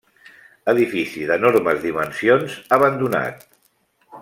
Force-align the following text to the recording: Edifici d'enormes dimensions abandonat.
Edifici 0.71 1.27
d'enormes 1.31 1.85
dimensions 1.85 2.57
abandonat. 2.79 3.47